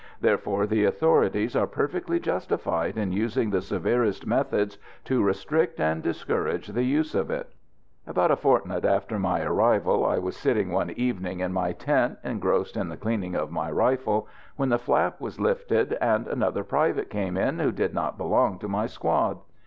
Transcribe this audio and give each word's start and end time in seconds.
Therefore 0.19 0.65
the 0.65 0.83
authorities 0.85 1.55
are 1.55 1.67
perfectly 1.67 2.19
justified 2.19 2.97
in 2.97 3.11
using 3.11 3.51
the 3.51 3.61
severest 3.61 4.25
methods 4.25 4.79
to 5.03 5.21
restrict 5.21 5.79
and 5.79 6.01
discourage 6.01 6.69
the 6.69 6.81
use 6.81 7.13
of 7.13 7.29
it. 7.29 7.53
About 8.07 8.31
a 8.31 8.35
fortnight 8.35 8.83
after 8.83 9.19
my 9.19 9.41
arrival 9.43 10.03
I 10.03 10.17
was 10.17 10.35
sitting 10.35 10.71
one 10.71 10.89
evening 10.89 11.39
in 11.39 11.53
my 11.53 11.73
tent 11.73 12.17
engrossed 12.23 12.77
in 12.77 12.89
the 12.89 12.97
cleaning 12.97 13.35
of 13.35 13.51
my 13.51 13.69
rifle, 13.69 14.27
when 14.55 14.69
the 14.69 14.79
flap 14.79 15.21
was 15.21 15.39
lifted, 15.39 15.93
and 16.01 16.25
another 16.27 16.63
private 16.63 17.11
came 17.11 17.37
in 17.37 17.59
who 17.59 17.71
did 17.71 17.93
not 17.93 18.17
belong 18.17 18.57
to 18.57 18.67
my 18.67 18.87
squad. 18.87 19.37